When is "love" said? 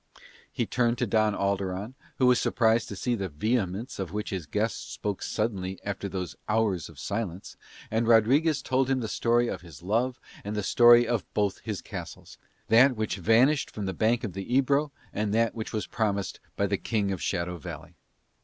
9.83-10.19